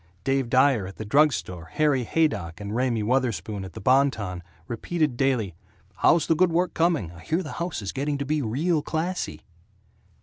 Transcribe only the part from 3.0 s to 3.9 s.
Wutherspoon at the